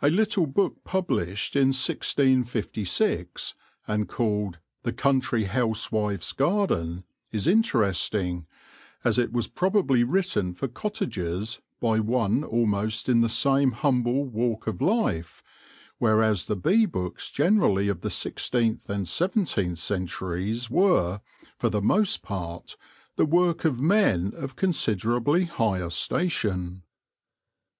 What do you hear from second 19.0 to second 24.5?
seventeenth centuries were, for the most part, the work of men